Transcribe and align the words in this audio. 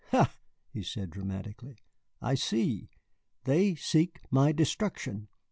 "Ha!" 0.09 0.33
he 0.71 0.81
said 0.81 1.11
dramatically, 1.11 1.77
"I 2.23 2.33
see, 2.33 2.89
they 3.43 3.75
seek 3.75 4.19
my 4.31 4.51
destruction. 4.51 5.27